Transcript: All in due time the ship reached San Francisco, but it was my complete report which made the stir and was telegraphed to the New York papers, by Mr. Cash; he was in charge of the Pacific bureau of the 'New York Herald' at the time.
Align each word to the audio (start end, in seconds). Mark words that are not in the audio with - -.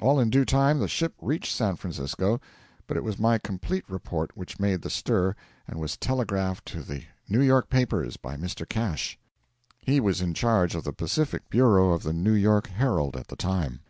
All 0.00 0.20
in 0.20 0.30
due 0.30 0.44
time 0.44 0.78
the 0.78 0.86
ship 0.86 1.14
reached 1.20 1.52
San 1.52 1.74
Francisco, 1.74 2.40
but 2.86 2.96
it 2.96 3.02
was 3.02 3.18
my 3.18 3.38
complete 3.38 3.82
report 3.90 4.30
which 4.36 4.60
made 4.60 4.82
the 4.82 4.88
stir 4.88 5.34
and 5.66 5.80
was 5.80 5.96
telegraphed 5.96 6.64
to 6.66 6.80
the 6.84 7.02
New 7.28 7.40
York 7.40 7.68
papers, 7.68 8.16
by 8.16 8.36
Mr. 8.36 8.68
Cash; 8.68 9.18
he 9.80 9.98
was 9.98 10.20
in 10.20 10.32
charge 10.32 10.76
of 10.76 10.84
the 10.84 10.92
Pacific 10.92 11.50
bureau 11.50 11.90
of 11.90 12.04
the 12.04 12.12
'New 12.12 12.34
York 12.34 12.68
Herald' 12.68 13.16
at 13.16 13.26
the 13.26 13.34
time. 13.34 13.80